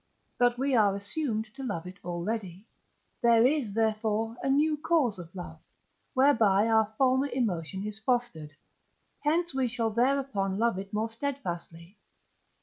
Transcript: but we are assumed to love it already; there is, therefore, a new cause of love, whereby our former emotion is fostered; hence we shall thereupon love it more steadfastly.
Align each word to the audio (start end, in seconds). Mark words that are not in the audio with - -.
but 0.39 0.57
we 0.57 0.73
are 0.75 0.95
assumed 0.95 1.45
to 1.53 1.61
love 1.61 1.85
it 1.85 1.99
already; 2.03 2.65
there 3.21 3.45
is, 3.45 3.75
therefore, 3.75 4.35
a 4.41 4.49
new 4.49 4.75
cause 4.75 5.19
of 5.19 5.29
love, 5.35 5.59
whereby 6.15 6.67
our 6.67 6.91
former 6.97 7.27
emotion 7.27 7.85
is 7.85 7.99
fostered; 7.99 8.55
hence 9.19 9.53
we 9.53 9.67
shall 9.67 9.91
thereupon 9.91 10.57
love 10.57 10.79
it 10.79 10.91
more 10.91 11.07
steadfastly. 11.07 11.99